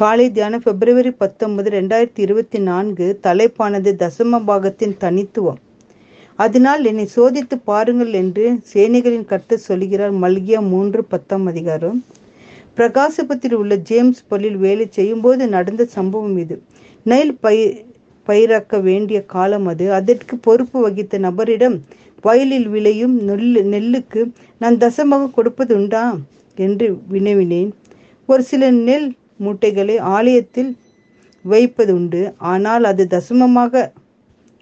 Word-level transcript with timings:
காலை 0.00 0.30
தியானம் 0.30 0.62
பிப்ரவரி 0.64 1.10
பத்தொன்பது 1.10 1.68
ரெண்டாயிரத்தி 1.70 2.18
இருபத்தி 2.18 2.58
நான்கு 2.58 3.18
தலைப்பானது 3.22 3.90
தசம 4.02 4.38
பாகத்தின் 4.46 4.96
தனித்துவம். 4.96 5.58
அதனால் 6.36 6.84
என்னை 6.84 7.08
சோதித்து 7.16 7.56
பாருங்கள் 7.64 8.12
என்று 8.12 8.44
சேனைகளின் 8.74 9.24
கருத்து 9.24 9.58
சொல்கிறார் 9.58 10.14
மல்கியா 10.14 10.60
மூன்று 10.68 11.04
பத்தாம் 11.04 11.46
அதிகாரம். 11.46 12.04
பிரகாசபத்தில் 12.74 13.52
உள்ள 13.52 13.76
ஜேம்ஸ் 13.76 14.22
பள்ளியில் 14.28 14.56
வேலை 14.56 14.86
செய்யும்போது 14.90 15.48
நடந்த 15.48 15.84
சம்பவம் 15.84 16.38
இது. 16.38 16.62
நெல் 17.02 17.34
பயிர் 17.40 17.76
பயிராக்க 18.26 18.82
வேண்டிய 18.82 19.20
காலம் 19.24 19.66
அது. 19.66 19.92
அதற்கு 19.92 20.36
பொறுப்பு 20.38 20.80
வகித்த 20.80 21.18
நபரிடம் 21.18 21.78
வயலில் 22.20 22.68
விளையும் 22.68 23.16
நெல் 23.22 23.66
நெல்லுக்கு 23.74 24.30
நான் 24.58 24.76
தசமாக 24.76 25.30
கொடுப்பது 25.30 25.74
உண்டா? 25.74 26.16
என்று 26.54 26.98
வினவினேன். 27.12 27.70
ஒரு 28.26 28.42
சில 28.42 28.70
நெல் 28.70 29.12
மூட்டைகளை 29.38 29.96
ஆலயத்தில் 30.16 30.70
வைப்பது 31.44 31.92
உண்டு. 31.94 32.20
ஆனால் 32.52 32.84
அது 32.84 33.02
தசமமாக 33.10 33.82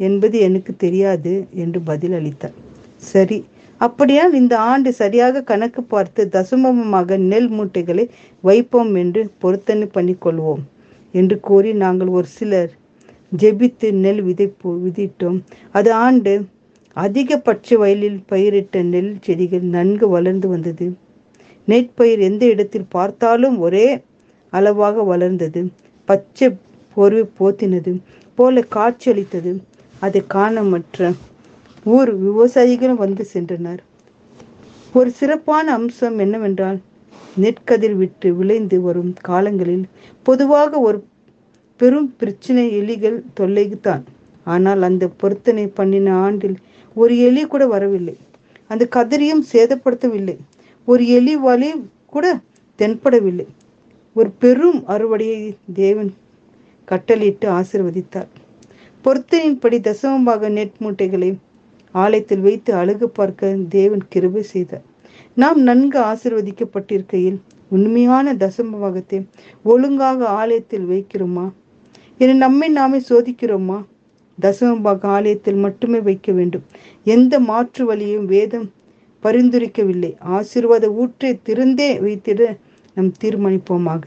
என்பது 0.00 0.36
எனக்கு 0.48 0.72
தெரியாது 0.76 1.32
என்று 1.54 1.80
பதில் 1.90 2.14
அளித்தார். 2.18 2.54
சரி. 3.02 3.38
அப்படியால் 3.80 4.34
இந்த 4.40 4.54
ஆண்டு 4.70 4.90
சரியாக 4.92 5.42
கணக்கு 5.42 5.82
பார்த்து 5.82 6.22
தசமமாக 6.34 7.16
நெல் 7.30 7.48
மூட்டைகளை 7.48 8.04
வைப்போம் 8.44 8.92
என்று 8.94 9.22
பொருத்தனை 9.38 9.86
பண்ணிக்கொள்வோம் 9.96 10.62
என்று 11.14 11.36
கூறி 11.40 11.70
நாங்கள் 11.84 12.10
ஒரு 12.18 12.28
சிலர் 12.36 12.70
ஜெபித்து 13.42 13.88
நெல் 14.04 14.22
விதைப்பு 14.22 14.70
விதிட்டோம். 14.84 15.38
அது 15.70 15.90
ஆண்டு 16.04 16.34
அதிகபட்ச 16.96 17.76
வயலில் 17.82 18.18
பயிரிட்ட 18.30 18.82
நெல் 18.92 19.12
செடிகள் 19.26 19.66
நன்கு 19.76 20.06
வளர்ந்து 20.08 20.48
வந்தது. 20.48 20.86
நெற்பயிர் 21.68 22.22
எந்த 22.28 22.42
இடத்தில் 22.46 22.92
பார்த்தாலும் 22.96 23.56
ஒரே 23.58 23.86
அளவாக 24.56 25.02
வளர்ந்தது. 25.02 25.60
பச்சை 26.08 26.48
பொறு 26.96 27.20
போத்தினது 27.38 27.92
போல 28.38 28.64
காட்சியளித்தது. 28.76 29.52
அது 30.04 30.18
காண 30.34 30.62
மற்ற 30.72 31.12
ஊர் 31.84 32.10
விவசாயிகளும் 32.24 33.02
வந்து 33.04 33.24
சென்றனர். 33.34 33.82
ஒரு 34.94 35.10
சிறப்பான 35.18 35.66
அம்சம் 35.72 36.18
என்னவென்றால் 36.18 36.78
நெற்கதிர் 37.42 37.94
விட்டு 38.00 38.28
விளைந்து 38.38 38.78
வரும் 38.80 39.12
காலங்களில் 39.28 39.84
பொதுவாக 40.26 40.80
ஒரு 40.88 40.98
பெரும் 41.80 42.10
பிரச்சனை 42.20 42.64
எலிகள் 42.80 43.18
தொல்லைக்குத்தான். 43.40 44.04
ஆனால் 44.54 44.82
அந்த 44.88 45.04
பொருத்தனை 45.20 45.64
பண்ணின 45.78 46.14
ஆண்டில் 46.26 46.56
ஒரு 46.96 47.14
எலி 47.28 47.42
கூட 47.46 47.64
வரவில்லை. 47.66 48.16
அந்த 48.70 48.84
கதிரியும் 48.96 49.42
சேதப்படுத்தவில்லை. 49.52 50.36
ஒரு 50.88 51.02
எலி 51.18 51.34
வலி 51.46 51.70
கூட 52.14 52.26
தென்படவில்லை. 52.78 53.46
ஒரு 54.14 54.30
பெரும் 54.30 54.84
அறுவடையை 54.88 55.56
தேவன் 55.74 56.14
கட்டளையிட்டு 56.84 57.46
ஆசிர்வதித்தார். 57.50 58.28
பொருத்தனின்படி 59.04 59.78
தசமமாக 59.78 60.48
நெட் 60.48 60.76
மூட்டைகளை 60.78 61.38
ஆலயத்தில் 61.92 62.40
வைத்து 62.40 62.74
அழகு 62.74 63.08
பார்க்க 63.08 63.56
தேவன் 63.68 64.02
கிருபை 64.08 64.42
செய்தார். 64.42 64.84
நாம் 65.34 65.62
நன்கு 65.62 65.98
ஆசிர்வதிக்கப்பட்டிருக்கையில் 66.00 67.38
உண்மையான 67.68 68.34
தசமபாகத்தை 68.34 69.26
ஒழுங்காக 69.62 70.28
ஆலயத்தில் 70.28 70.86
வைக்கிறோமா? 70.86 71.52
என 72.18 72.32
நம்மை 72.32 72.68
நாமே 72.68 73.00
சோதிக்கிறோமா? 73.08 73.78
தசமபாக 74.40 75.02
ஆலயத்தில் 75.06 75.54
மட்டுமே 75.54 76.00
வைக்க 76.00 76.32
வேண்டும். 76.32 76.62
எந்த 77.04 77.40
மாற்று 77.40 77.84
வழியும் 77.84 78.26
வேதம் 78.26 78.72
பரிந்துரைக்கவில்லை. 79.22 80.12
ஆசீர்வாத 80.18 80.90
ஊற்றை 80.92 81.40
திறந்தே 81.44 81.90
வைத்திட 82.00 82.58
நம் 82.96 83.10
தீர்மானிப்போமாக. 83.22 84.04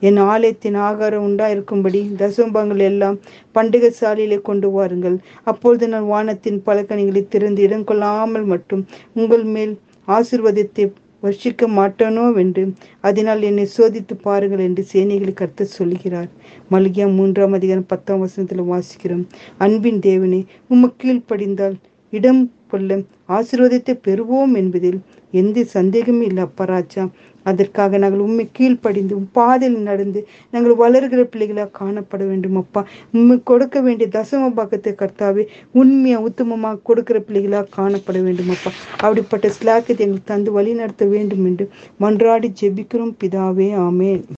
என் 0.00 0.20
ஆலயத்தின் 0.32 0.78
ஆகாரம் 0.88 1.26
உண்டாயிருக்கும்படி 1.28 2.00
தசம்பங்கள் 2.20 2.82
எல்லாம் 2.90 3.16
பண்டிகை 3.54 3.90
சாலையிலே 4.00 4.38
கொண்டு 4.42 4.70
வாருங்கள். 4.70 5.16
அப்பொழுது 5.50 5.86
நான் 5.88 6.10
வானத்தின் 6.14 6.58
பலகணிகளை 6.68 7.22
திறந்து 7.28 7.62
இடம் 7.62 7.88
கொள்ளாமல் 7.90 8.46
மட்டும் 8.54 8.82
உங்கள் 9.12 9.46
மேல் 9.54 9.74
ஆசிர்வாதத்தை 10.08 10.86
வர்ஷிக்க 11.22 11.66
மாட்டானோ 11.76 12.24
என்று 12.42 12.62
அதனால் 13.08 13.42
என்னை 13.48 13.66
சோதித்து 13.76 14.14
பாருங்கள் 14.22 14.62
என்று 14.68 14.82
சேனைகளை 14.92 15.32
கருத்து 15.34 15.64
சொல்கிறார். 15.78 16.30
மல்கியா 16.72 17.06
மூன்றாம் 17.18 17.54
அதிகாரம் 17.58 17.90
பத்தாம் 17.92 18.22
வசனத்தில் 18.24 18.70
வாசிக்கிறோம். 18.72 19.22
அன்பின் 19.58 20.00
தேவனே 20.08 20.40
உமக்கு 20.68 21.00
கீழ்ப்படிந்தால் 21.02 21.76
இடம் 22.12 22.42
கொள்ள. 22.72 23.00
ஆசீர்வதித்து 23.38 23.92
பெறுவோம் 24.06 24.54
என்பதில் 24.62 25.00
எந்த 25.32 25.66
சந்தேகமும் 25.76 26.26
இல்லை 26.28 26.42
அப்பராஜா 26.48 27.04
அதற்காக 27.46 27.98
நாங்கள் 28.02 28.22
உண்மை 28.24 28.44
கீழ்ப்படிந்து 28.56 29.14
பாதையில் 29.36 29.78
நடந்து 29.86 30.20
நாங்கள் 30.52 30.76
வளர்கிற 30.82 31.22
பிள்ளைகளாக 31.30 31.72
காணப்பட 31.78 32.22
வேண்டும் 32.28 32.58
அப்பா. 32.60 32.80
உண்மை 33.14 33.36
கொடுக்க 33.50 33.80
வேண்டிய 33.86 34.06
தசம 34.16 34.50
பாக்கத்தை 34.58 34.92
கர்த்தாவே 35.00 35.44
உண்மையாக 35.80 36.26
உத்தமமாக 36.28 36.80
கொடுக்கிற 36.88 37.20
பிள்ளைகளாக 37.28 37.72
காணப்பட 37.78 38.18
வேண்டும் 38.26 38.52
அப்பா. 38.54 38.70
அப்படிப்பட்ட 39.04 39.48
ஸ்லாக்கத்தை 39.56 40.04
எங்களுக்கு 40.06 40.30
தந்து 40.32 40.52
வழி 40.58 40.74
நடத்த 40.82 41.08
வேண்டும் 41.14 41.44
என்று 41.50 41.66
மன்றாடி 42.04 42.50
ஜெபிக்கிறோம் 42.62 43.14
பிதாவே 43.22 43.68
ஆமேன். 43.88 44.22